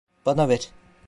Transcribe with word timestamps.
Bana 0.25 0.49
ver. 0.49 0.71